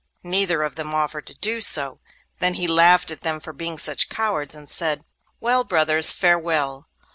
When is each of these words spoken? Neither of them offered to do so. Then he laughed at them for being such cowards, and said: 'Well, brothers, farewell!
Neither 0.23 0.63
of 0.63 0.77
them 0.77 0.95
offered 0.95 1.27
to 1.27 1.35
do 1.35 1.61
so. 1.61 1.99
Then 2.39 2.55
he 2.55 2.67
laughed 2.67 3.11
at 3.11 3.21
them 3.21 3.39
for 3.39 3.53
being 3.53 3.77
such 3.77 4.09
cowards, 4.09 4.55
and 4.55 4.67
said: 4.67 5.03
'Well, 5.39 5.63
brothers, 5.63 6.11
farewell! 6.11 6.87